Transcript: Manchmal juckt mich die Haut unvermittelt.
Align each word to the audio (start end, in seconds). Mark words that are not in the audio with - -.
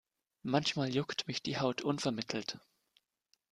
Manchmal 0.41 0.91
juckt 0.95 1.27
mich 1.27 1.43
die 1.43 1.59
Haut 1.59 1.83
unvermittelt. 1.83 2.57